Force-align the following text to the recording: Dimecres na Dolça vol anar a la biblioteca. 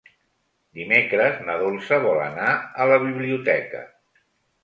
Dimecres 0.77 1.35
na 1.49 1.57
Dolça 1.63 1.99
vol 2.07 2.21
anar 2.23 2.55
a 2.85 2.87
la 2.93 2.99
biblioteca. 3.05 3.83